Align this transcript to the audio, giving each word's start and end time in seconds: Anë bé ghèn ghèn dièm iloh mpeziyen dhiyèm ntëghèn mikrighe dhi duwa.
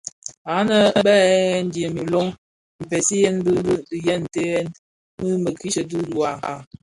Anë 0.57 0.77
bé 1.05 1.15
ghèn 1.23 1.43
ghèn 1.51 1.67
dièm 1.73 1.93
iloh 2.03 2.29
mpeziyen 2.83 3.35
dhiyèm 3.89 4.21
ntëghèn 4.25 4.63
mikrighe 5.43 5.81
dhi 5.89 5.97
duwa. 6.09 6.29